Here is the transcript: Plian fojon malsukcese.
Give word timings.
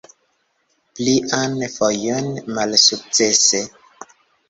Plian 0.99 1.53
fojon 1.75 2.35
malsukcese. 2.59 3.65